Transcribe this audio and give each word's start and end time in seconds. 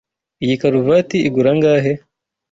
Iyi 0.43 0.55
karuvati 0.61 1.17
igura 1.27 1.49
angahe? 1.53 1.93